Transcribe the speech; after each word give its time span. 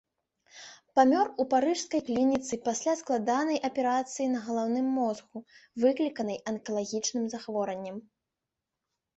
Памёр 0.99 1.27
у 1.43 1.45
парыжскай 1.51 2.01
клініцы 2.07 2.53
пасля 2.67 2.95
складанай 3.01 3.59
аперацыі 3.69 4.27
на 4.33 4.39
галаўным 4.47 4.87
мозгу, 4.99 5.37
выкліканай 5.85 6.43
анкалагічным 6.53 7.23
захворваннем. 7.35 7.97